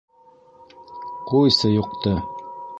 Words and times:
—Ҡуйсы, 1.33 1.73
юҡты. 1.77 2.19